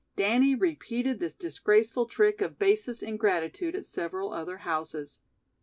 Danny 0.15 0.55
repeated 0.55 1.19
this 1.19 1.35
disgraceful 1.35 2.07
trick 2.07 2.41
of 2.41 2.57
basest 2.57 3.03
ingratitude 3.03 3.75
at 3.75 3.85
several 3.85 4.33
other 4.33 4.57
houses. 4.65 5.19